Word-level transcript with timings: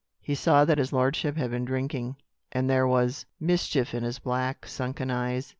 He 0.19 0.33
saw 0.33 0.65
that 0.65 0.79
his 0.79 0.91
lordship 0.91 1.37
had 1.37 1.51
been 1.51 1.63
drinking, 1.63 2.15
and 2.51 2.67
there 2.67 2.87
was 2.87 3.27
mischief 3.39 3.93
in 3.93 4.01
his 4.01 4.17
black, 4.17 4.65
sunken 4.65 5.11
eyes. 5.11 5.49